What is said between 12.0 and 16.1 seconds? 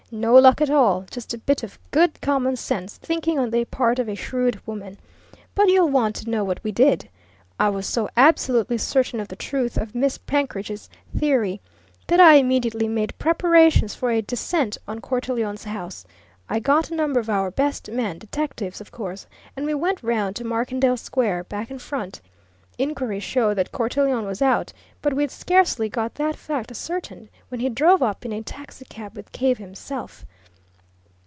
that I immediately made preparations for a descent on Cortelyon's house.